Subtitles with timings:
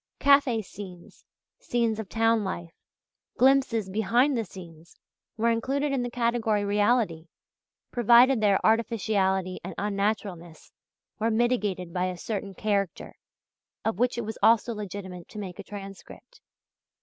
[0.19, 1.23] Café scenes,
[1.59, 2.73] scenes of town life,
[3.37, 4.95] glimpses "behind the scenes,"
[5.37, 7.27] were included in the category reality,
[7.91, 10.71] provided their "artificiality" and "unnaturalness"
[11.19, 13.13] were mitigated by a certain "character"
[13.85, 16.41] of which it was also legitimate to make a transcript.